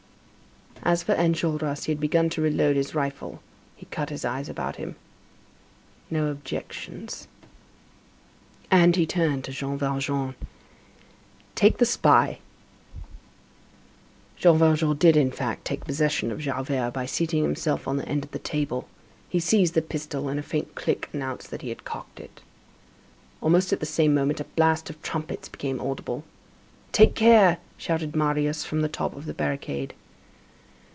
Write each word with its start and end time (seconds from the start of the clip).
As 0.83 1.03
for 1.03 1.13
Enjolras, 1.13 1.83
he 1.85 1.91
had 1.91 1.99
begun 1.99 2.27
to 2.31 2.41
re 2.41 2.49
load 2.49 2.75
his 2.75 2.95
rifle; 2.95 3.39
he 3.75 3.85
cut 3.91 4.09
his 4.09 4.25
eyes 4.25 4.49
about 4.49 4.77
him: 4.77 4.95
"No 6.09 6.31
objections." 6.31 7.27
And 8.71 8.95
he 8.95 9.05
turned 9.05 9.43
to 9.43 9.51
Jean 9.51 9.77
Valjean: 9.77 10.33
"Take 11.53 11.77
the 11.77 11.85
spy." 11.85 12.39
Jean 14.37 14.57
Valjean 14.57 14.97
did, 14.97 15.15
in 15.15 15.29
fact, 15.31 15.65
take 15.65 15.85
possession 15.85 16.31
of 16.31 16.39
Javert, 16.39 16.93
by 16.95 17.05
seating 17.05 17.43
himself 17.43 17.87
on 17.87 17.97
the 17.97 18.09
end 18.09 18.25
of 18.25 18.31
the 18.31 18.39
table. 18.39 18.87
He 19.29 19.39
seized 19.39 19.75
the 19.75 19.83
pistol, 19.83 20.27
and 20.29 20.39
a 20.39 20.43
faint 20.43 20.73
click 20.73 21.09
announced 21.13 21.51
that 21.51 21.61
he 21.61 21.69
had 21.69 21.85
cocked 21.85 22.19
it. 22.19 22.41
Almost 23.39 23.71
at 23.71 23.81
the 23.81 23.85
same 23.85 24.15
moment, 24.15 24.39
a 24.39 24.45
blast 24.55 24.89
of 24.89 24.99
trumpets 25.03 25.47
became 25.47 25.79
audible. 25.79 26.23
"Take 26.91 27.13
care!" 27.13 27.59
shouted 27.77 28.15
Marius 28.15 28.65
from 28.65 28.81
the 28.81 28.89
top 28.89 29.15
of 29.15 29.25
the 29.27 29.33
barricade. 29.35 29.93